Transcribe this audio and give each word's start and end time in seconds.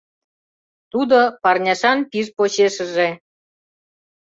Тудо 0.91 1.19
парняшан 1.43 1.99
пиж 2.09 2.27
почешыже 2.37 3.09